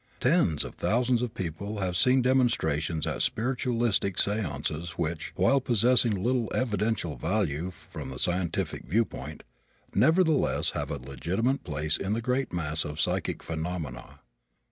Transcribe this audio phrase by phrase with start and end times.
[0.19, 6.51] Tens of thousands of people have seen demonstrations at spiritualistic seances which, while possessing little
[6.55, 9.43] evidential value from the scientific viewpoint,
[9.93, 14.21] nevertheless have a legitimate place in the great mass of psychic phenomena.